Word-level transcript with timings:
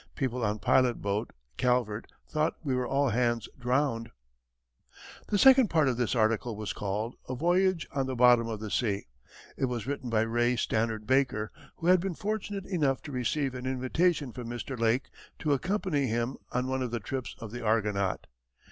People 0.15 0.43
on 0.43 0.57
pilot 0.57 0.99
boat 0.99 1.31
Calvert 1.57 2.11
thought 2.27 2.55
we 2.63 2.73
were 2.73 2.87
all 2.87 3.09
hands 3.09 3.47
drowned. 3.59 4.09
The 5.27 5.37
second 5.37 5.67
part 5.69 5.87
of 5.87 5.95
this 5.97 6.15
article 6.15 6.55
was 6.55 6.73
called 6.73 7.13
"A 7.29 7.35
Voyage 7.35 7.87
on 7.91 8.07
the 8.07 8.15
Bottom 8.15 8.47
of 8.47 8.59
the 8.59 8.71
Sea." 8.71 9.05
It 9.57 9.65
was 9.65 9.85
written 9.85 10.09
by 10.09 10.21
Ray 10.21 10.55
Stannard 10.55 11.05
Baker, 11.05 11.51
who 11.77 11.85
had 11.85 11.99
been 11.99 12.15
fortunate 12.15 12.65
enough 12.65 13.03
to 13.03 13.11
receive 13.11 13.53
an 13.53 13.67
invitation 13.67 14.31
from 14.31 14.49
Mr. 14.49 14.75
Lake 14.75 15.11
to 15.37 15.53
accompany 15.53 16.07
him 16.07 16.37
on 16.51 16.65
one 16.65 16.81
of 16.81 16.89
the 16.89 16.99
trips 16.99 17.35
of 17.37 17.51
the 17.51 17.63
Argonaut. 17.63 18.25